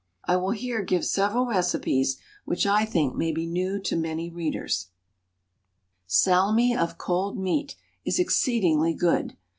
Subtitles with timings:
[0.25, 4.87] I will here give several recipes, which I think may be new to many readers.
[6.07, 9.37] SALMI OF COLD MEAT is exceedingly good.